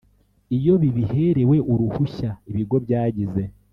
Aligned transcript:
Iyo 0.57 0.73
bibiherewe 0.81 1.55
uruhushya 1.71 2.29
ibigo 2.49 2.75
byagize 2.85 3.43